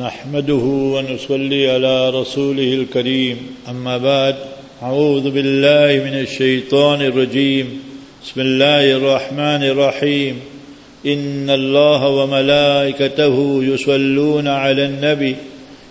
[0.00, 3.36] نحمده ونصلي على رسوله الكريم.
[3.68, 4.34] أما بعد
[4.82, 7.80] أعوذ بالله من الشيطان الرجيم.
[8.24, 10.40] بسم الله الرحمن الرحيم.
[11.06, 15.36] إن الله وملائكته يصلون على النبي.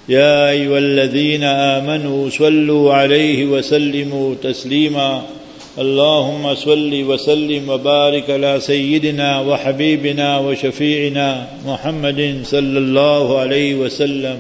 [0.10, 5.22] يا أيها الذين آمنوا صلوا عليه وسلموا تسليما.
[5.78, 14.40] اللهم صل وسلم وبارك على سيدنا وحبيبنا وشفيعنا محمد صلى الله عليه وسلم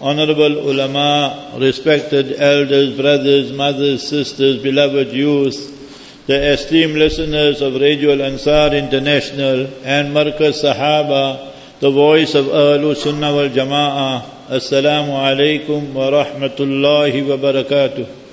[0.00, 8.74] Honorable ulama, respected elders, brothers, mothers, sisters, beloved youth, the esteemed listeners of Radio Al-Ansar
[8.74, 17.26] International and Markaz Sahaba, the voice of Ahlu Sunnah wal Jama'ah, Assalamu alaikum wa rahmatullahi
[17.26, 18.23] wa barakatuh.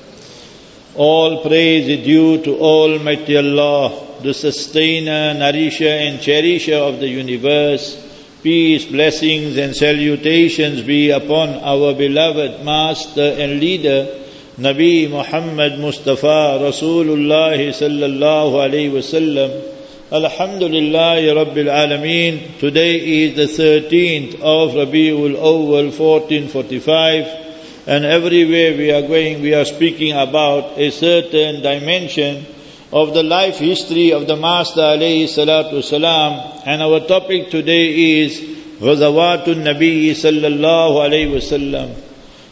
[0.95, 7.95] All praise is due to Almighty Allah, the sustainer, nourisher and cherisher of the universe.
[8.43, 14.19] Peace, blessings and salutations be upon our beloved Master and Leader,
[14.57, 19.63] Nabi Muhammad Mustafa Rasulullah sallallahu alayhi wasallam.
[20.11, 22.59] Alhamdulillah Ya Rabbil Alameen.
[22.59, 27.50] Today is the 13th of Rabiul Awwal 1445
[27.87, 32.45] and everywhere we are going we are speaking about a certain dimension
[32.93, 38.39] of the life history of the Master alayhi salatu salam and our topic today is
[38.81, 41.93] Ghazawatun Nabi sallallahu alayhi wasallam.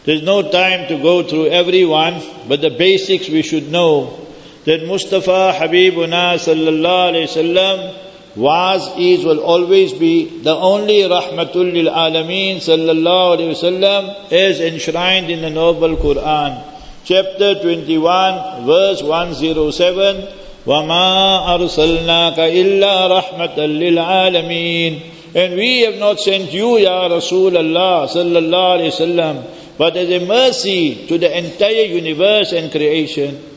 [0.05, 4.27] There's no time to go through everyone, but the basics we should know
[4.65, 8.08] that Mustafa Habibuna sallallahu alayhi wasallam
[8.38, 15.30] was, is, will always be the only rahmatul lil alameen sallallahu alayhi wasallam as enshrined
[15.30, 16.62] in the noble Quran.
[17.04, 20.26] Chapter 21, verse 107,
[20.66, 25.00] وَمَا أَرْسَلْنَاكَ إِلَّا رَحْمَةً لِلْعَالَمِينَ
[25.34, 29.44] And we have not sent you, Ya Rasul Allah sallallahu alayhi wasallam,
[29.76, 33.47] but as a mercy to the entire universe and creation.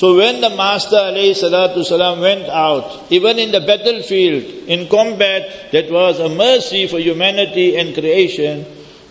[0.00, 1.12] So when the Master
[1.84, 7.76] salam went out, even in the battlefield, in combat, that was a mercy for humanity
[7.76, 8.64] and creation.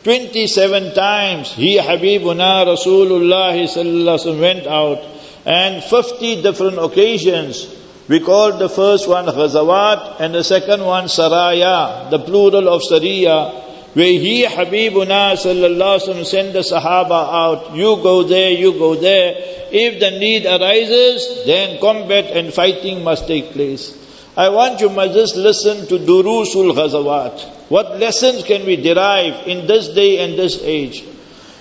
[0.03, 5.05] 27 times he, Habibuna Rasulullah went out,
[5.45, 7.67] and 50 different occasions.
[8.07, 13.68] We called the first one Ghazawat and the second one Saraya, the plural of Sariya
[13.93, 19.33] where he, Habibuna sallallahu send the Sahaba out, you go there, you go there.
[19.71, 23.95] If the need arises, then combat and fighting must take place.
[24.37, 27.69] I want you to just listen to Durusul Ghazawat.
[27.69, 31.03] What lessons can we derive in this day and this age?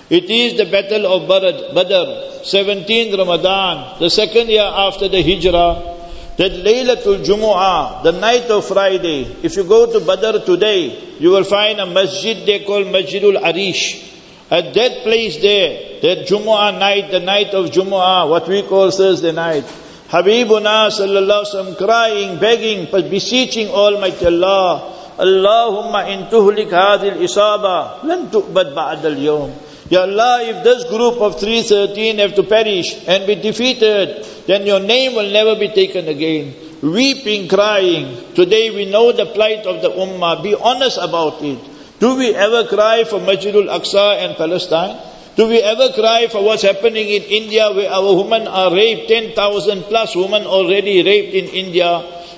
[0.09, 5.98] It is the battle of Badr, 17th Ramadan, the second year after the Hijrah
[6.39, 11.43] that Laylatul Jumu'ah, the night of Friday, if you go to Badr today, you will
[11.43, 14.07] find a masjid they call Masjidul Arish.
[14.49, 19.33] At that place there, that Jumu'ah night, the night of Jumu'ah, what we call Thursday
[19.33, 19.65] night,
[20.07, 29.05] Habibuna sallallahu alaihi crying, begging, beseeching Almighty Allah, Allahumma in tuhlik isaba, lan tu'bad ba'd
[29.05, 29.51] al-yawm.
[29.89, 34.79] Ya Allah, if this group of 313 have to perish and be defeated, then your
[34.79, 36.53] name will never be taken again.
[36.81, 38.33] Weeping, crying.
[38.35, 40.43] Today we know the plight of the Ummah.
[40.43, 41.57] Be honest about it.
[41.99, 44.95] Do we ever cry for Masjidul Aqsa and Palestine?
[45.35, 49.83] Do we ever cry for what's happening in India where our women are raped, 10,000
[49.83, 51.89] plus women already raped in India?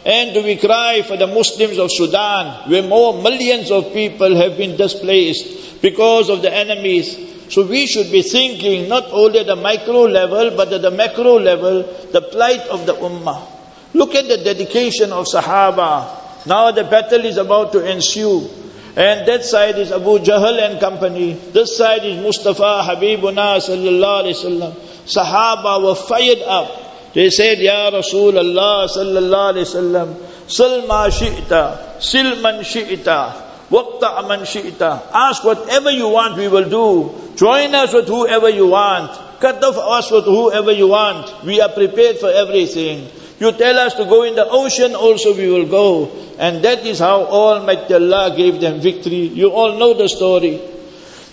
[0.06, 4.58] And do we cry for the Muslims of Sudan where more millions of people have
[4.58, 7.31] been displaced because of the enemies?
[7.52, 11.38] So we should be thinking not only at the micro level, but at the macro
[11.38, 13.42] level, the plight of the ummah.
[13.94, 16.48] Look at the dedication of Sahaba.
[16.48, 18.50] Now the battle is about to ensue.
[18.96, 21.34] And that side is Abu Jahl and company.
[21.34, 24.72] This side is Mustafa Habibuna sallallahu alayhi wasallam.
[25.04, 27.14] Sahaba were fired up.
[27.14, 30.16] They said, Ya Rasulullah sallallahu alayhi wasallam,
[30.48, 35.12] Sil ma shi'ta, sil man shi'ta, Waqta man shi'ta.
[35.14, 37.31] Ask whatever you want, we will do.
[37.36, 39.12] Join us with whoever you want.
[39.40, 41.44] Cut off us with whoever you want.
[41.44, 43.10] We are prepared for everything.
[43.40, 46.12] You tell us to go in the ocean, also we will go.
[46.38, 49.28] And that is how Almighty Allah gave them victory.
[49.28, 50.62] You all know the story.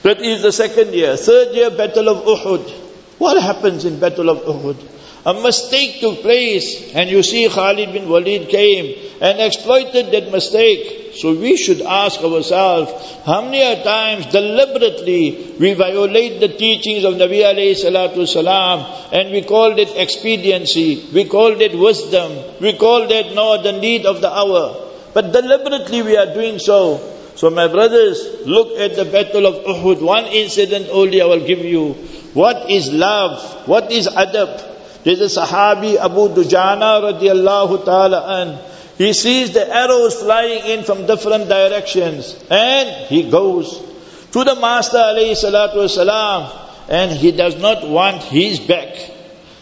[0.02, 1.16] That is the second year.
[1.16, 2.70] Third year, Battle of Uhud.
[3.18, 4.97] What happens in Battle of Uhud?
[5.26, 11.12] A mistake took place, and you see Khalid bin Walid came and exploited that mistake.
[11.14, 12.92] So we should ask ourselves,
[13.26, 19.42] how many times deliberately we violate the teachings of Nabi alayhi salatu salam and we
[19.42, 24.30] call it expediency, we call it wisdom, we call it no, the need of the
[24.30, 24.76] hour.
[25.12, 26.98] But deliberately we are doing so.
[27.34, 30.00] So my brothers, look at the battle of Uhud.
[30.02, 31.94] One incident only I will give you.
[32.34, 33.66] What is love?
[33.66, 34.77] What is adab?
[35.04, 38.58] There's a Sahabi, Abu Dujana radiallahu ta'ala an.
[38.98, 42.36] He sees the arrows flying in from different directions.
[42.50, 43.80] And he goes
[44.32, 46.50] to the Master alayhi salatu wasalam.
[46.88, 48.96] And he does not want his back,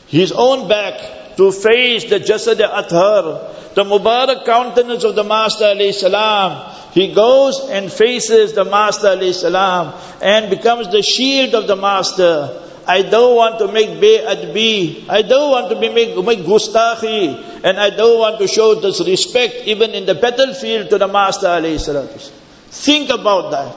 [0.06, 5.92] his own back, to face the Jasad Athar, the Mubarak countenance of the Master alayhi
[5.92, 6.74] salam.
[6.92, 9.92] He goes and faces the Master alayhi salam
[10.22, 12.62] and becomes the shield of the Master.
[12.86, 15.08] I don't want to make bay'adbi.
[15.08, 17.62] I don't want to be make, make gustahi.
[17.64, 22.30] And I don't want to show disrespect even in the battlefield to the Master alayhi
[22.70, 23.76] Think about that.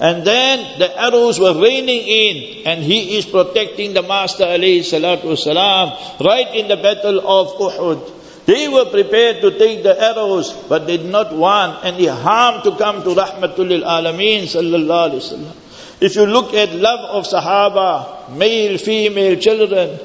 [0.00, 6.54] And then the arrows were raining in and he is protecting the Master alayhi right
[6.54, 8.20] in the battle of Uhud.
[8.46, 13.02] They were prepared to take the arrows, but did not want any harm to come
[13.04, 15.69] to Rahmatul Alameen sallallahu alayhi wasallam.
[16.00, 19.98] If you look at love of Sahaba, male, female, children,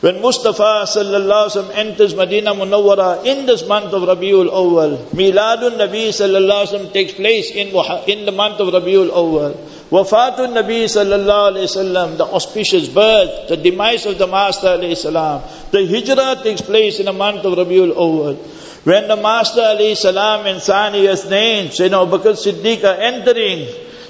[0.00, 5.76] when Mustafa sallallahu alaihi wasallam enters Medina Munawwara in this month of Rabiul Awwal, Miladun
[5.76, 7.68] Nabi sallallahu alaihi wasallam takes place in
[8.06, 9.54] in the month of Rabiul Awwal.
[9.90, 15.42] Wafatun Nabi sallallahu alaihi wasallam, the auspicious birth, the demise of the Master salam.
[15.72, 18.36] The hijrah takes place in the month of Rabiul Awwal.
[18.84, 23.66] When the Master alayhi salam and Sani Yasnain, Sayyidina Abu Bakr Siddiq are entering,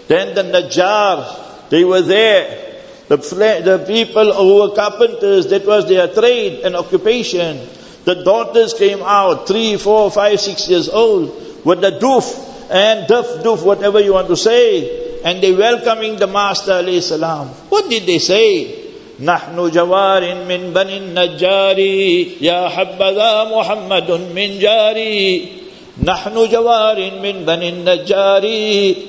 [0.07, 2.71] then the Najjar, they were there.
[3.07, 7.67] The, the people who were carpenters, that was their trade and occupation.
[8.05, 13.43] The daughters came out, three, four, five, six years old, with the doof and duff,
[13.43, 15.21] doof, whatever you want to say.
[15.23, 17.47] And they welcoming the Master alayhi salam.
[17.69, 18.83] What did they say?
[19.19, 21.79] نحن جوار من بني النجار
[22.41, 25.56] يا حبذا محمد من جاري
[26.03, 28.43] نحن جوار من بني النجار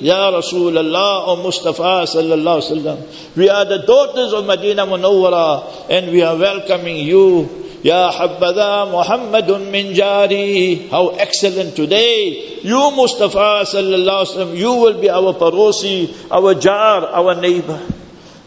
[0.05, 2.99] يا رسول الله او Mustafa sallallahu alaihi wasallam
[3.37, 7.49] we are the daughters of Medina Munawwara and we are welcoming you
[7.85, 10.89] Ya Habbada Muhammadun min jari.
[10.89, 12.61] How excellent today.
[12.63, 17.79] You Mustafa sallallahu alaihi wasallam, you will be our parosi, our jar, our neighbor.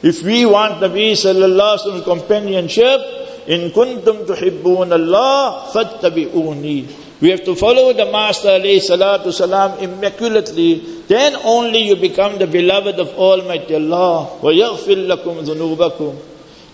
[0.02, 3.00] If we want Nabi sallallahu alaihi wasallam companionship,
[3.46, 7.00] in kuntum tuhibbun Allah, fattabi'uni.
[7.22, 10.75] We have to follow the Master alayhi salatu salam immaculately.
[11.08, 14.38] Then only you become the beloved of Almighty Allah.
[14.42, 16.16] وَيَغْفِرْ لَكُمْ ذُنُوبَكُمْ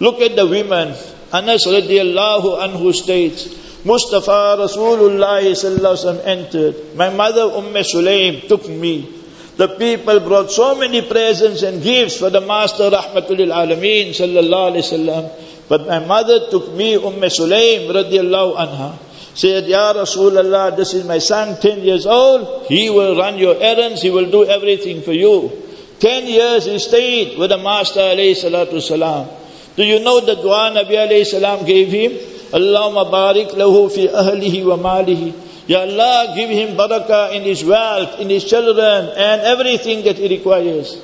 [0.02, 0.96] Look at the women.
[1.32, 3.48] Anas radiallahu anhu states,
[3.86, 6.96] Mustafa Rasulullah sallallahu entered.
[6.96, 9.08] My mother Umm Sulaim took me.
[9.56, 14.84] The people brought so many presents and gifts for the Master Rahmatul Alameen sallallahu alayhi
[14.84, 15.32] wasallam.
[15.70, 18.98] But my mother took me Umm Sulaim radiallahu anha
[19.39, 22.67] said, Ya Rasulullah, this is my son, 10 years old.
[22.67, 24.03] He will run your errands.
[24.03, 25.53] He will do everything for you.
[26.01, 29.29] 10 years he stayed with the Master alayhi salatu salam.
[29.77, 32.13] Do you know the dua Nabi alayhi salam gave him?
[32.51, 35.33] Allahumma barik lahu fi ahlihi wa malihi.
[35.69, 40.27] Ya Allah, give him barakah in his wealth, in his children, and everything that he
[40.29, 41.01] requires.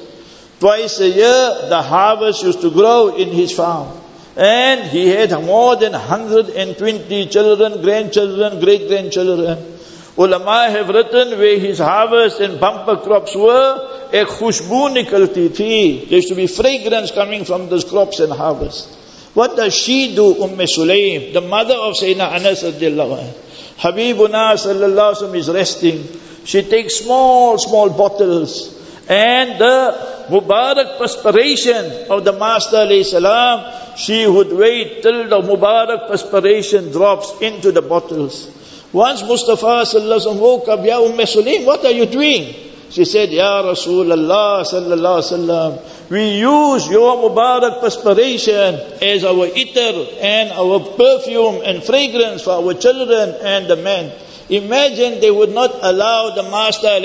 [0.59, 4.04] Twice a year, the harvest used to grow in his farm.
[4.37, 9.79] And he had more than 120 children, grandchildren, great grandchildren.
[10.17, 16.05] Ulama have written where his harvest and bumper crops were, a khushbu nikalti thi.
[16.07, 18.89] There to be fragrance coming from those crops and harvest.
[19.35, 23.35] What does she do, Umm Sulaim, the mother of Sayyidina Anas radiallahu anh?
[23.79, 26.07] Habibuna sallallahu is resting.
[26.45, 34.53] She takes small, small bottles and the Mubarak perspiration of the Master salam, she would
[34.53, 38.51] wait till the Mubarak perspiration drops into the bottles.
[38.93, 42.55] Once Mustafa sallallahu woke up, Ya Umm Sulaim, what are you doing?
[42.91, 50.53] She said, Ya Rasulullah sallallahu sallam, we use your Mubarak perspiration as our itr and
[50.53, 54.13] our perfume and fragrance for our children and the men.
[54.51, 57.01] Imagine they would not allow the Master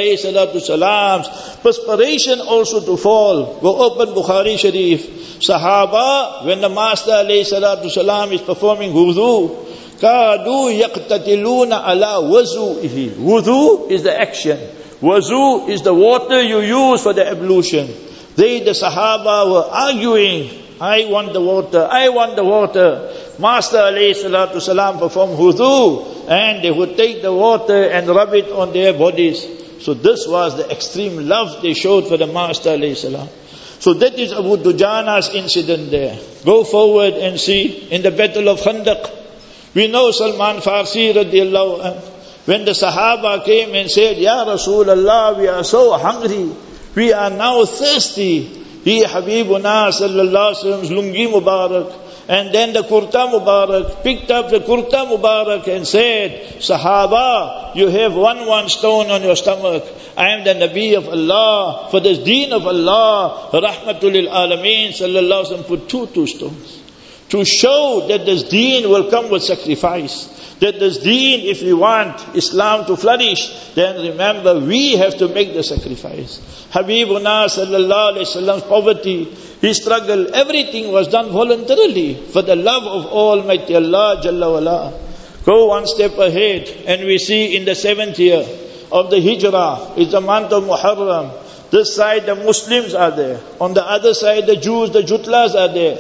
[0.60, 1.28] salam's
[1.64, 3.60] perspiration also to fall.
[3.62, 5.20] Go open Bukhari Sharif.
[5.40, 9.66] Sahaba, when the Master salam is performing wudu,
[10.00, 13.12] kadu yaqtatiluna ala wuzu'ihi.
[13.12, 14.58] Wudu is the action.
[15.02, 17.88] Wuzu is the water you use for the ablution.
[18.36, 20.50] They, the Sahaba, were arguing.
[20.82, 21.88] I want the water.
[21.90, 23.14] I want the water.
[23.40, 28.94] Master salam performed wudu and they would take the water and rub it on their
[28.94, 29.46] bodies.
[29.82, 33.30] So this was the extreme love they showed for the Master salam.
[33.80, 36.20] So that is Abu Dujana's incident there.
[36.44, 39.10] Go forward and see in the battle of Khandaq.
[39.74, 42.02] We know Salman Farsi radiallahu anh.
[42.46, 46.52] When the Sahaba came and said, Ya Rasulullah, we are so hungry,
[46.96, 48.42] we are now thirsty.
[48.84, 51.94] He Habibuna sallallahu alaihi wasallam's lungi mubarak,
[52.30, 58.14] and then the kurta mubarak picked up the kurta mubarak and said, Sahaba, you have
[58.14, 59.84] one one stone on your stomach.
[60.16, 61.88] I am the Nabi of Allah.
[61.90, 66.84] For the deen of Allah, Rahmatul Alameen sallallahu alaihi wasallam put two two stones.
[67.30, 72.36] To show that this deen will come with sacrifice that this deen, if we want
[72.36, 76.40] Islam to flourish, then remember we have to make the sacrifice.
[76.72, 79.24] Habibuna sallallahu alayhi wasallam's poverty,
[79.62, 85.00] his struggle, everything was done voluntarily for the love of Almighty Allah Jalla wala.
[85.46, 88.46] Go one step ahead and we see in the seventh year
[88.92, 91.32] of the Hijrah, is the month of Muharram.
[91.72, 93.40] This side the Muslims are there.
[93.62, 95.98] On the other side the Jews, the Jutlas are there.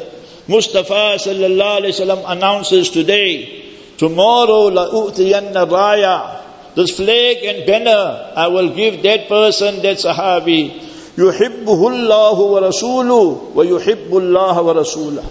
[0.47, 3.58] Mustafa sallallahu alayhi wasallam announces today
[3.98, 6.40] Tomorrow, la'u'tiyanna raya.
[6.74, 10.84] This flag and banner, I will give that person, that sahabi.
[11.18, 15.24] يحبه الله ورسوله ويحب الله ورسوله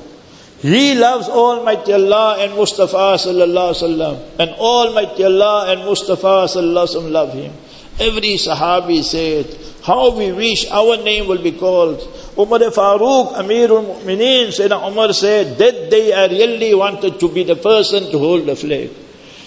[0.63, 6.88] He loves Almighty Allah and Mustafa sallallahu alaihi wasallam and Almighty Allah and Mustafa sallallahu
[6.88, 7.51] alaihi wasallam love him.
[8.00, 9.47] Every Sahabi said,
[9.83, 12.00] how we wish our name will be called.
[12.38, 17.57] Umar Farooq, Amirul Mu'mineen, Sayyidina Umar said, that day I really wanted to be the
[17.57, 18.90] person to hold the flag.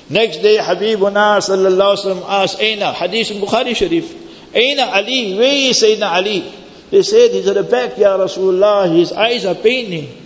[0.10, 5.70] Next day, Habibuna sallallahu alaihi wasallam asked, Aina, Hadith in Bukhari Sharif, Aina Ali, where
[5.70, 6.54] is Sayyidina Ali?
[6.90, 10.21] They said, he's at the back, Ya Rasulullah, his eyes are paining.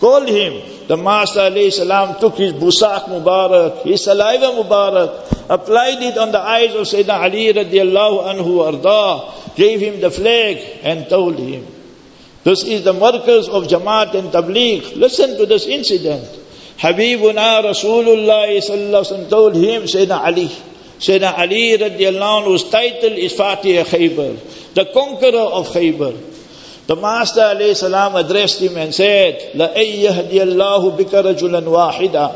[0.00, 0.86] Call him.
[0.88, 6.74] The Master salam took his busak Mubarak, his saliva Mubarak, applied it on the eyes
[6.74, 11.66] of Sayyidina Ali radiallahu anhu arda, gave him the flag and told him,
[12.42, 14.96] this is the markers of Jamaat and Tabligh.
[14.96, 16.24] Listen to this incident.
[16.78, 20.48] Habibuna Rasulullah sallallahu told him, Sayyidina Ali,
[20.98, 26.29] Sayyidina Ali radiallahu anhu's title is Fatih Khaybar, the conqueror of Khaybar.
[26.90, 32.34] The Master alayhi addressed him and said, Allahu bika rajulan wahida.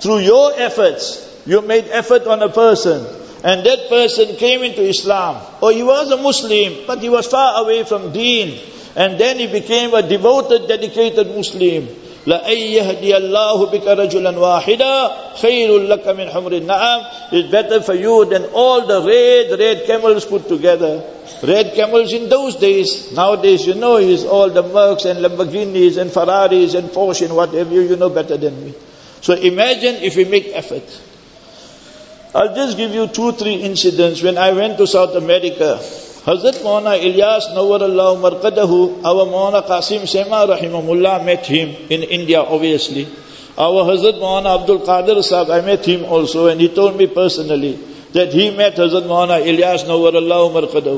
[0.00, 3.04] Through your efforts, you made effort on a person,
[3.44, 5.44] and that person came into Islam.
[5.60, 8.58] Or he was a Muslim, but he was far away from deen.
[8.96, 11.86] And then he became a devoted, dedicated Muslim.
[12.25, 15.11] لأن يهدي الله بك رجلا واحدا
[15.41, 20.25] خير لك من حمر النعم is better for you than all the red, red camels
[20.25, 21.03] put together.
[21.43, 26.11] Red camels in those days, nowadays you know is all the Mercs and Lamborghinis and
[26.11, 28.73] Ferraris and Porsche and whatever, you know better than me.
[29.21, 30.83] So imagine if we make effort.
[32.33, 34.21] I'll just give you two, three incidents.
[34.21, 35.79] When I went to South America,
[36.26, 42.02] حضرت مولانا الیاس نور اللہ مرکدہ او مولانا قاسم سیما رحم اللہ میں تھیم ان
[42.08, 43.04] انڈیا اوبیسلی
[43.56, 47.72] او حضرت مولانا عبد القادر صاحب M A them also and he told me personally
[48.14, 50.96] that he met حضرت مولانا الیاس نور اللہ مرکدہ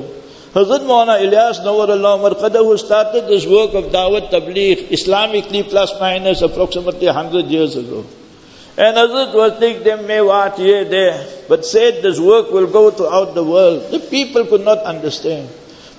[0.56, 6.42] حضرت مولانا الیاس نور اللہ مرکدہ started this work of دعوت تبلیغ اسلامکلی پلس مائنس
[6.42, 8.02] اپروکسیمیٹلی 100 years ago.
[8.76, 13.34] And Hazrat was take them mewat here, there, but said this work will go throughout
[13.34, 13.90] the world.
[13.90, 15.50] The people could not understand.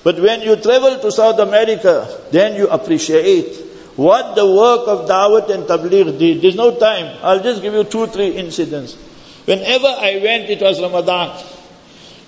[0.04, 3.56] But when you travel to South America, then you appreciate
[3.96, 6.42] what the work of Dawat and Tabligh did.
[6.42, 7.20] There's no time.
[7.22, 8.96] I'll just give you two, three incidents.
[9.46, 11.38] Whenever I went, it was Ramadan.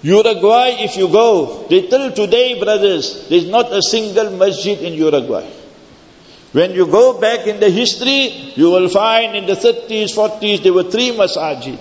[0.03, 5.49] Uruguay, if you go, they till today, brothers, there's not a single masjid in Uruguay.
[6.55, 10.71] When you go back in the history, you will find in the 30s, 40s, there
[10.71, 11.77] were three masajid.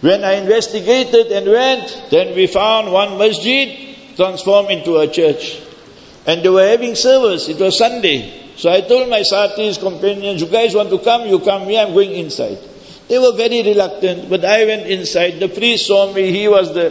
[0.00, 5.60] When I investigated and went, then we found one masjid transformed into a church.
[6.24, 7.48] And they were having service.
[7.48, 8.52] It was Sunday.
[8.54, 11.26] So I told my Satis companions, you guys want to come?
[11.26, 12.58] You come here, I'm going inside.
[13.08, 15.40] They were very reluctant, but I went inside.
[15.40, 16.90] The priest saw me, he was the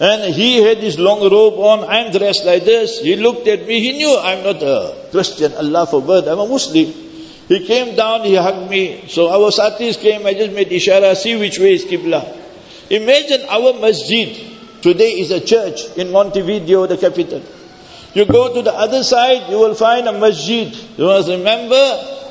[0.00, 1.84] and he had his long robe on.
[1.84, 3.00] I'm dressed like this.
[3.00, 3.80] He looked at me.
[3.80, 5.52] He knew I'm not a Christian.
[5.52, 6.26] Allah forbid.
[6.26, 6.86] I'm a Muslim.
[7.48, 8.24] He came down.
[8.24, 9.04] He hugged me.
[9.08, 10.26] So our satis came.
[10.26, 11.14] I just made ishara.
[11.14, 12.24] See which way is Qibla.
[12.88, 14.34] Imagine our masjid.
[14.80, 17.42] Today is a church in Montevideo, the capital.
[18.14, 20.74] You go to the other side, you will find a masjid.
[20.96, 21.76] You must remember,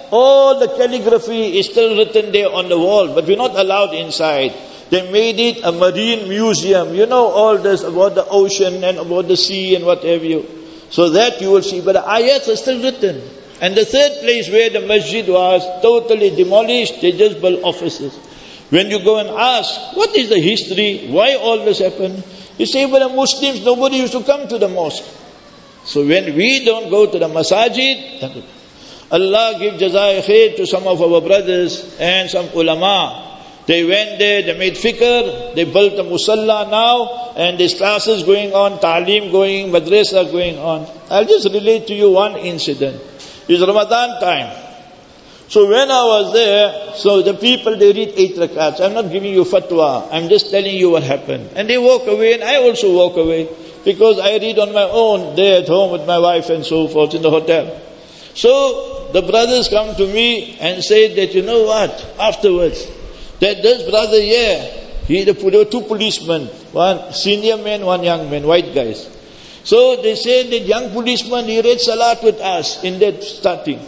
[0.10, 4.54] all the calligraphy is still written there on the wall, but we're not allowed inside.
[4.90, 6.96] They made it a marine museum.
[6.96, 10.46] You know all this about the ocean and about the sea and what have you.
[10.90, 11.82] So that you will see.
[11.82, 13.22] But the ayats are still written.
[13.62, 18.16] And the third place where the masjid was totally demolished, they just built offices.
[18.70, 21.08] When you go and ask, what is the history?
[21.10, 22.24] Why all this happened?
[22.58, 25.04] You say, but the Muslims, nobody used to come to the mosque.
[25.86, 28.44] So when we don't go to the masajid,
[29.12, 33.39] Allah give jazai khair to some of our brothers and some ulama
[33.70, 38.52] They went there, they made fikr, they built a musalla now, and there's classes going
[38.52, 40.88] on, ta'lim going, madrasa going on.
[41.12, 43.00] I'll just relate to you one incident.
[43.48, 44.50] It's Ramadan time.
[45.50, 48.82] So when I was there, so the people they read eight rakats.
[48.84, 50.08] I'm not giving you fatwa.
[50.12, 51.52] I'm just telling you what happened.
[51.56, 53.50] And they walk away and I also walk away.
[53.86, 57.14] Because I read on my own there at home with my wife and so forth
[57.14, 57.80] in the hotel.
[58.34, 62.88] So the brothers come to me and say that you know what, afterwards,
[63.40, 64.72] that this brother here,
[65.08, 69.10] he the there were two policemen, one senior man, one young man, white guys.
[69.64, 73.80] So they said that young policeman, he read salat with us in that starting.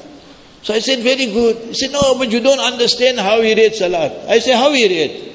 [0.63, 1.57] So I said, very good.
[1.69, 4.29] He said, no, but you don't understand how he read salat.
[4.29, 5.31] I said, how he read?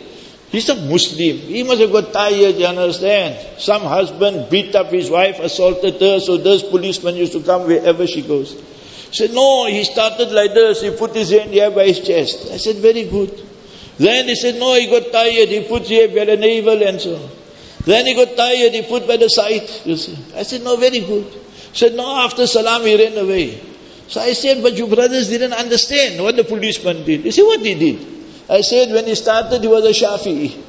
[0.50, 1.38] He's a Muslim.
[1.38, 3.60] He must have got tired, you understand?
[3.60, 8.06] Some husband beat up his wife, assaulted her, so this policeman used to come wherever
[8.06, 8.52] she goes.
[8.52, 12.50] He said, no, he started like this, he put his hand here by his chest.
[12.52, 13.30] I said, very good.
[13.98, 17.16] Then he said, no, he got tired, he put here by the navel and so
[17.16, 17.30] on.
[17.84, 20.18] Then he got tired, he put by the side, you see.
[20.34, 21.24] I said, no, very good.
[21.24, 23.60] He said, no, after salam he ran away.
[24.08, 27.22] So I said, but you brothers didn't understand what the policeman did.
[27.22, 28.06] He said, what he did?
[28.48, 30.62] I said, when he started, he was a Shafi'i.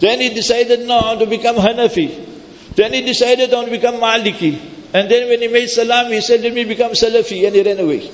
[0.00, 2.74] Then he decided now to become Hanafi.
[2.74, 4.72] Then he decided on to become Maliki.
[4.92, 7.46] And then when he made salam, he said, let me become Salafi.
[7.46, 8.10] And he ran away.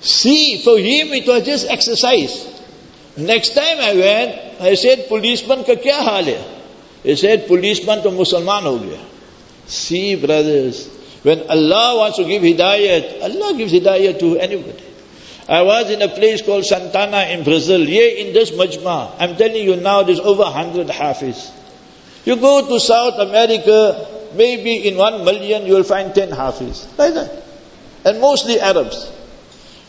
[0.00, 2.49] See, for him it was just exercise.
[3.20, 6.44] Next time I went, I said, policeman ka kya haal hai?
[7.02, 9.00] He said, policeman to Musliman ho gaya.
[9.66, 10.88] See, brothers,
[11.22, 14.84] when Allah wants to give hidayat, Allah gives hidayat to anybody.
[15.48, 17.80] I was in a place called Santana in Brazil.
[17.84, 21.50] Here in this majma, I'm telling you now, there's over 100 hafiz.
[22.24, 26.86] You go to South America, maybe in one million you will find 10 hafiz.
[26.96, 27.42] Like that.
[28.04, 29.10] And mostly Arabs.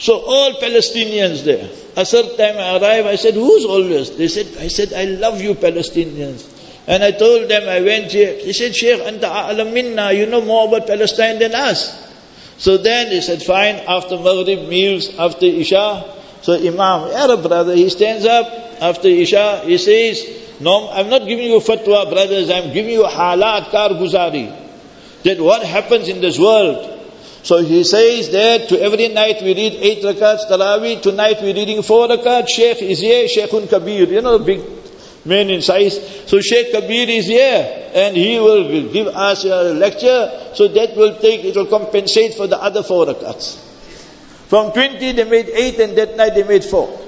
[0.02, 1.70] So all Palestinians there.
[1.96, 4.10] A certain time I arrived, I said, who's all this?
[4.10, 6.42] They said, I said, I love you Palestinians.
[6.88, 8.34] And I told them, I went here.
[8.34, 12.10] They said, Sheikh, anta a'lam minna, you know more about Palestine than us.
[12.58, 16.16] So then they said, fine, after Maghrib meals, after Isha.
[16.42, 18.48] So Imam, Arab brother, he stands up
[18.82, 23.66] after Isha, he says, no, I'm not giving you fatwa, brothers, I'm giving you halat
[23.66, 24.50] karguzari.
[25.26, 27.01] That what happens in this world.
[27.44, 31.82] So he says that to every night we read eight rakats, Taraweeh, tonight we're reading
[31.82, 34.62] four rakats, Sheikh is here, Sheikhun Kabir, you know, big
[35.26, 36.28] man in size.
[36.28, 40.52] So Sheikh Kabir is here and he will give us a lecture.
[40.54, 43.58] So that will take, it will compensate for the other four rakats.
[44.48, 47.00] From 20 they made 8 and that night they made 4.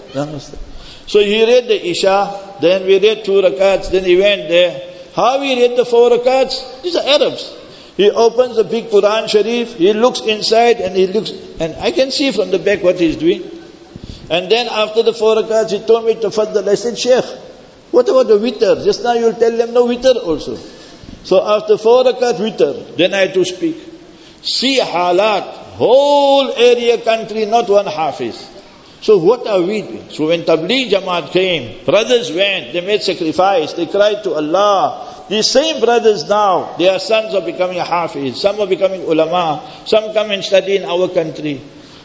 [1.05, 4.89] So he read the Isha, then we read 2 rakats, then he went there.
[5.13, 6.81] How we read the 4 rakats?
[6.81, 7.53] These are Arabs.
[7.97, 12.11] He opens the big Quran Sharif, he looks inside and he looks, and I can
[12.11, 13.43] see from the back what he's doing.
[14.29, 16.67] And then after the 4 rakats, he told me to faddal.
[16.67, 17.25] I said, Sheikh,
[17.91, 18.83] what about the witr?
[18.83, 20.57] Just now you'll tell them no witr also.
[21.23, 23.77] So after four rakat witr, then I had to speak.
[24.41, 25.43] See halat,
[25.77, 28.49] whole area country, not one hafiz.
[29.01, 30.09] So what are we doing?
[30.09, 35.12] So when Tabligh Jamaat came, brothers went, they made sacrifice, they cried to Allah.
[35.29, 40.31] These same brothers now, their sons are becoming hafiz, some are becoming ulama, some come
[40.31, 41.61] and study in our country.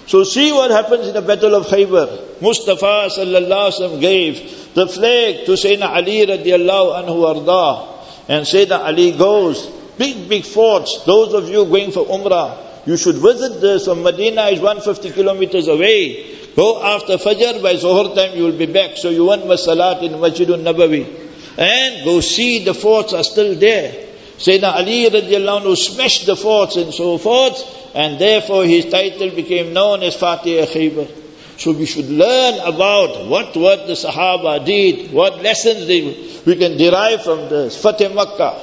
[0.06, 2.40] So see what happens in the battle of Khaybar.
[2.40, 7.98] Mustafa sallallahu alaihi wasallam gave the flag to Sayyidina Ali radiallahu anhu arda.
[8.28, 9.66] And Sayyidina Ali goes,
[9.98, 11.04] big, big forts.
[11.04, 13.84] Those of you going for Umrah, you should visit this.
[13.84, 16.36] So Medina is 150 kilometers away.
[16.56, 18.96] Go after Fajr, by Zohar time you will be back.
[18.96, 21.27] So you want Masalat in Masjidun Nabawi.
[21.58, 23.92] And go see the forts are still there.
[24.38, 27.58] Sayyidina Ali radiallahu anhu smashed the forts and so forth,
[27.96, 31.10] and therefore his title became known as Fatih Khaybar.
[31.58, 36.02] So we should learn about what, what the Sahaba did, what lessons they,
[36.46, 37.82] we can derive from this.
[37.82, 38.54] Fatih Makkah.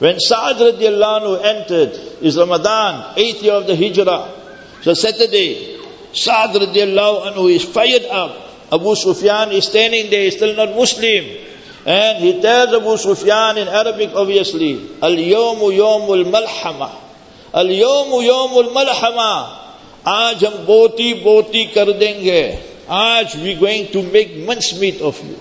[0.00, 4.28] When Sa'ad radiallahu anhu entered, is Ramadan, eighth year of the Hijrah.
[4.82, 5.80] So Saturday,
[6.12, 8.36] Sa'ad radiallahu anhu is fired up.
[8.70, 11.24] Abu Sufyan is standing there, he's still not Muslim.
[11.86, 16.90] And he tells Abu Sufyan in Arabic, obviously, Al Yomu Yomul Malhama.
[17.54, 19.60] Al Yomu Yomul Malhama.
[20.04, 22.58] Aaj hum boti boti kar denge.
[22.88, 25.38] Aaj we're going to make mincemeat of you.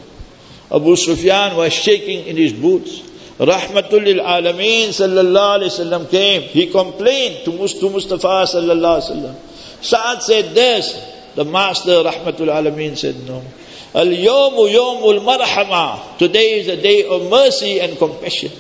[0.72, 3.02] Abu Sufyan was shaking in his boots.
[3.40, 6.42] Rahmatul lil Alameen sallallahu alayhi wasallam came.
[6.42, 9.36] He complained to, Mustafa sallallahu alayhi wasallam.
[9.82, 11.16] Sa'ad said this.
[11.36, 13.42] The master Rahmatul Alameen said no.
[13.94, 16.18] Al-yawmu yawmul marhama.
[16.18, 18.52] Today is a day of mercy and compassion.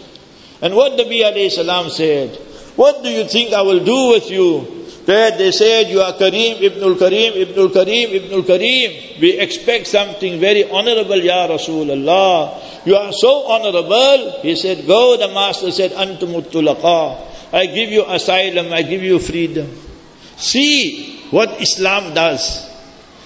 [0.61, 2.35] And what Nabi alayhi salam said,
[2.75, 4.85] what do you think I will do with you?
[5.05, 9.19] That they said, you are Kareem, Ibnul Kareem, Ibnul Kareem, Ibnul Kareem.
[9.19, 12.85] We expect something very honorable, Ya Rasulullah.
[12.85, 14.41] You are so honorable.
[14.41, 15.17] He said, go.
[15.17, 16.53] The master said, Antumut
[17.51, 19.67] I give you asylum, I give you freedom.
[20.37, 22.69] See what Islam does.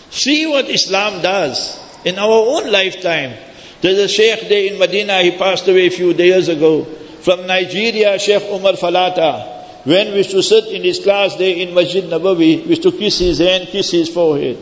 [0.09, 3.33] See what Islam does in our own lifetime.
[3.81, 6.85] There's a sheikh there in Medina, he passed away a few days ago.
[6.85, 9.85] From Nigeria, Sheikh Umar Falata.
[9.85, 12.91] When we used to sit in his class there in Masjid Nabawi, we used to
[12.91, 14.57] kiss his hand, kiss his forehead.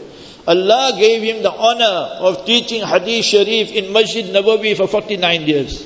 [0.48, 5.86] Allah gave him the honor of teaching Hadith Sharif in Masjid Nabawi for 49 years.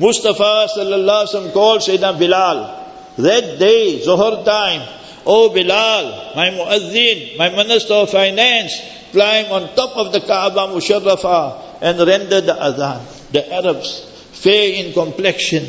[0.00, 2.86] Mustafa sallallahu alaihi wasallam called Sayyidina Bilal.
[3.18, 4.82] That day, Zohar time,
[5.24, 8.80] Oh Bilal, my muazzin, my minister of finance,
[9.16, 13.32] climb on top of the Kaaba Musharrafa and render the adhan.
[13.32, 14.04] The Arabs,
[14.44, 15.64] fair in complexion,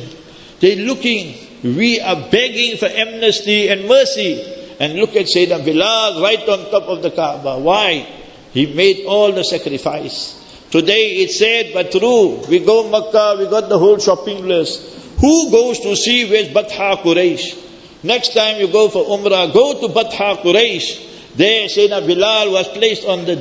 [0.59, 1.33] they looking,
[1.63, 4.55] we are begging for amnesty and mercy.
[4.79, 7.57] And look at Sayyidina Bilal right on top of the Kaaba.
[7.57, 8.05] Why?
[8.51, 10.35] He made all the sacrifice.
[10.69, 14.81] Today it's said, but true, we go Makkah, we got the whole shopping list.
[15.21, 18.03] Who goes to see where's Batha Quraysh?
[18.03, 21.07] Next time you go for Umrah, go to Batha Quraysh.
[21.37, 23.35] There Sayyidina Bilal was placed on the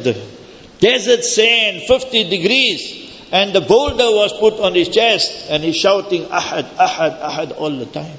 [0.80, 3.04] desert sand, 50 degrees.
[3.32, 7.70] And the boulder was put on his chest and he's shouting Ahad, Ahad, Ahad all
[7.70, 8.18] the time.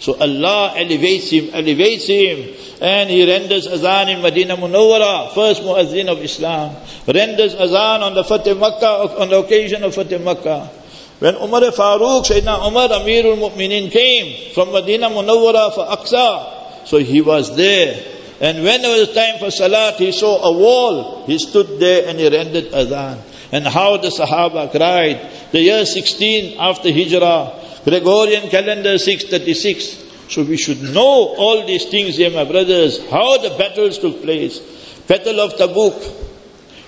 [0.00, 6.08] So Allah elevates him, elevates him, and he renders azan in Medina Munawwara, first muazzin
[6.08, 6.76] of Islam.
[7.06, 10.70] Renders azan on the Fatih Makkah, on the occasion of Fatih Makkah.
[11.18, 17.20] When Umar Farooq, Sayyidina Umar Amirul Mu'minin came from Medina Munawwara for Aqsa, so he
[17.20, 18.17] was there.
[18.40, 21.26] And when it was time for Salat, he saw a wall.
[21.26, 23.18] He stood there and he rendered adhan.
[23.50, 25.50] And how the Sahaba cried.
[25.50, 30.04] The year 16 after Hijrah, Gregorian calendar 636.
[30.28, 34.60] So we should know all these things here, my brothers, how the battles took place.
[35.08, 35.96] Battle of Tabuk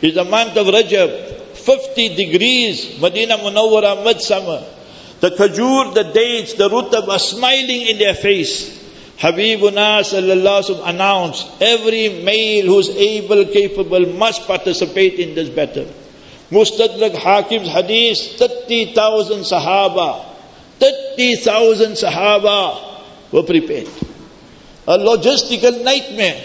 [0.02, 1.38] is the month of Rajab.
[1.56, 4.62] 50 degrees, Medina Munawwara, midsummer.
[5.20, 8.79] The kajur, the dates, the rutab are smiling in their face.
[9.20, 15.86] Habibuna sallallahu announced, every male who's able, capable must participate in this battle.
[16.50, 20.24] Mustadrak Hakim's hadith, 30,000 Sahaba,
[20.78, 23.88] 30,000 Sahaba were prepared.
[24.88, 26.42] A logistical nightmare.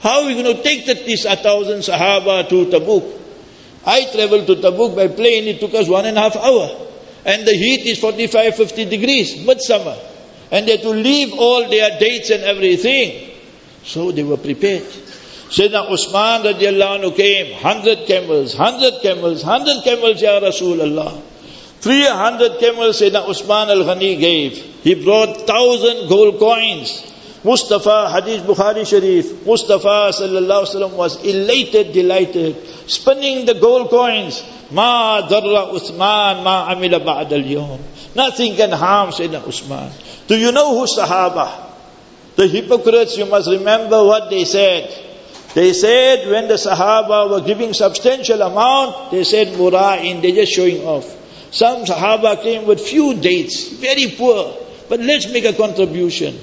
[0.00, 3.20] How are we going to take 30,000 Sahaba to Tabuk?
[3.86, 6.88] I traveled to Tabuk by plane, it took us one and a half hour.
[7.24, 9.96] And the heat is 45, 50 degrees, midsummer.
[10.50, 13.30] And they had to leave all their dates and everything.
[13.84, 14.82] So they were prepared.
[14.82, 21.22] Sayyidina Usman radiallahu anhu came, 100 camels, 100 camels, 100 camels, Ya Rasulullah.
[21.80, 24.56] 300 camels Sayyidina Usman al-Ghani gave.
[24.82, 27.12] He brought 1000 gold coins.
[27.44, 32.56] Mustafa, Hadith Bukhari Sharif, Mustafa sallallahu wasallam was elated, delighted,
[32.90, 34.42] spinning the gold coins.
[34.72, 37.30] Ma darra Uthman ma amila ba'd
[38.16, 39.92] Nothing can harm Sayyidina Usman.
[40.27, 41.69] Do you know who Sahaba?
[42.35, 44.89] The hypocrites, you must remember what they said.
[45.53, 50.81] They said when the Sahaba were giving substantial amount, they said mura'in, they're just showing
[50.83, 51.17] off.
[51.51, 54.55] Some Sahaba came with few dates, very poor,
[54.87, 56.39] but let's make a contribution.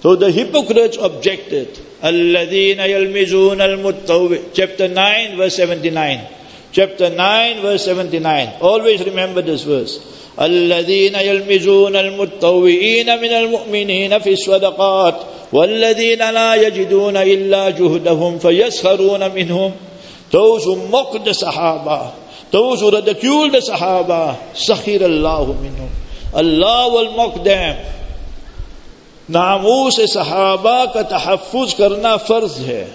[0.00, 1.78] So the hypocrites objected.
[2.02, 6.26] الَّذِينَ يَلْمِزُونَ الْمُتَّوِّ Chapter 9 verse 79.
[6.70, 8.60] Chapter 9 verse 79.
[8.60, 9.98] Always remember this verse.
[10.41, 15.15] الذين يلمزون المتطوئين من المؤمنين في الصدقات
[15.53, 19.71] والذين لا يجدون إلا جهدهم فيسخرون منهم.
[20.31, 22.01] توز مقد صحابة
[22.51, 25.89] توز ردكيول صحابة سخير الله منهم
[26.33, 27.81] اللہ والمقدم
[29.29, 32.85] ناموس صحابہ کا تحفظ کرنا فرض ہے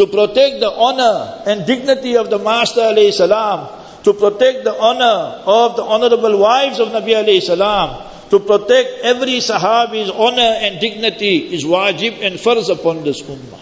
[0.00, 1.12] to پروٹیکٹ دا آنر
[1.44, 3.64] اینڈ ڈگنیٹی آف دا ماسٹر علیہ السلام
[4.05, 9.37] to protect the honor of the honorable wives of Nabi alayhi salam, to protect every
[9.39, 13.59] sahabi's honor and dignity is wajib and farz upon this ummah.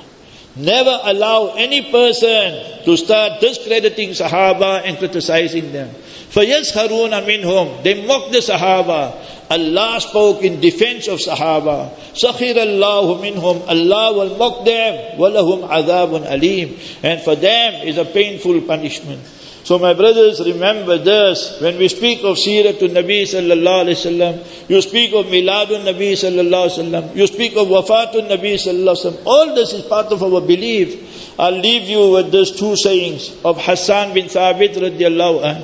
[0.55, 5.89] Never allow any person to start discrediting Sahaba and criticizing them.
[5.89, 9.15] فَيَسْخَرُونَ مِنْهُمْ They mock the Sahaba.
[9.49, 11.91] Allah spoke in defense of Sahaba.
[12.13, 15.17] سَخِرَ اللَّهُ مِنْهُمْ Allah will mock them.
[15.17, 19.21] وَلَهُمْ عَذَابٌ أَلِيمٌ And for them is a painful punishment.
[19.64, 21.58] So my brothers, remember this.
[21.58, 26.68] When we speak of Siratul Nabi sallallahu alayhi wasallam, you speak of Miladun Nabi sallallahu
[26.68, 29.22] alayhi wasallam, you speak of Wafatun Nabi sallallahu alayhi wasallam.
[29.24, 31.34] All this is part of our belief.
[31.38, 35.62] I'll leave you with these two sayings of Hassan bin Thabit radiallahu anh.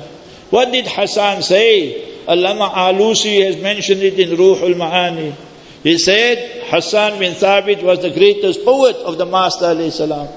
[0.49, 2.25] What did Hassan say?
[2.25, 5.35] Allama Alusi has mentioned it in Ruhul Ma'ani.
[5.83, 10.27] He said, Hassan bin Thabit was the greatest poet of the Master alayhi salam.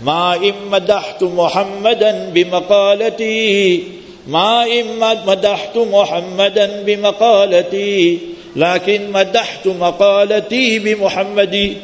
[0.00, 3.84] ما إن مدحت محمدا بمقالتي
[4.28, 8.18] ما إن مدحت محمدا بمقالتي
[8.56, 11.76] لكن مدحت مقالتي بمحمدي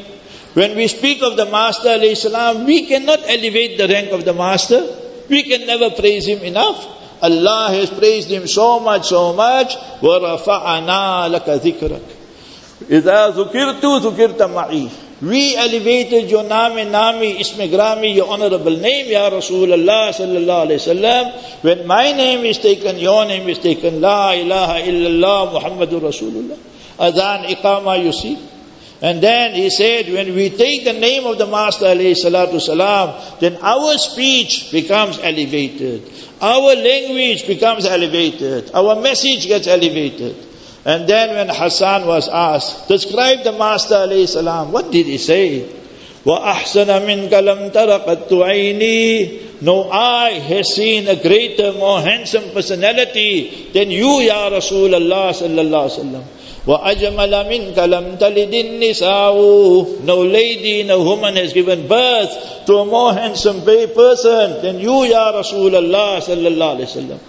[0.54, 4.84] When we speak of the Master salam, we cannot elevate the rank of the Master.
[5.30, 6.86] We can never praise him enough.
[7.22, 9.76] Allah has praised him so much, so much.
[10.02, 12.06] وَرَفَعَنَا لَكَ ذِكْرَكَ
[12.90, 14.88] إِذَا ذُكِرْتُ ذُكِرْتَ مَعِي
[15.22, 21.62] We elevated your name, nami, isme grami, your honorable name, Ya Rasulullah sallallahu alayhi wasallam.
[21.62, 24.00] When my name is taken, your name is taken.
[24.00, 26.58] La ilaha illallah Muhammadur Rasulullah.
[26.98, 28.36] Adhan, iqama, you see.
[29.00, 33.38] And then he said, when we take the name of the Master alayhi salatu salam,
[33.38, 36.02] then our speech becomes elevated.
[36.40, 38.72] Our language becomes elevated.
[38.74, 40.34] Our message gets elevated.
[40.85, 45.67] And then when Hassan was asked, describe the Master alayhi salam, what did he say?
[46.27, 53.91] وَأَحْسَنَ مِنْكَ لَمْ تَرَقَتْ عَيْنِي No eye has seen a greater, more handsome personality than
[53.91, 56.23] you, Ya Rasulullah sallallahu alaihi wasallam.
[56.67, 63.13] وَأَجْمَلَ مِنْكَ لَمْ تَلِدِ النِّسَاءُ No lady, no woman has given birth to a more
[63.13, 67.19] handsome person than you, Ya Rasulullah sallallahu alayhi wa sallam.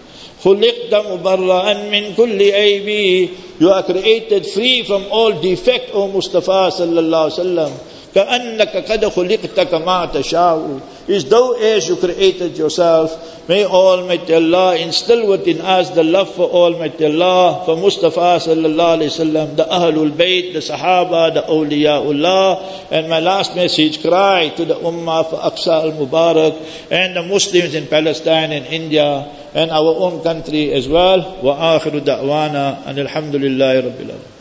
[0.45, 3.29] خلقت مبرأ من كل عيب
[3.61, 7.73] You are created free from all defect, O Mustafa sallallahu alayhi wa sallam.
[8.15, 15.27] كأنك قد خلقت كما تشاء is though as you created yourself may Almighty Allah instill
[15.29, 20.53] within us the love for Almighty Allah for Mustafa sallallahu alaihi wasallam the Ahlul Bayt
[20.53, 26.91] the Sahaba the Awliyaullah and my last message cry to the Ummah for Aqsa al-Mubarak
[26.91, 32.01] and the Muslims in Palestine and India and our own country as well wa akhiru
[32.05, 34.39] da'wana and alhamdulillahi rabbil alamin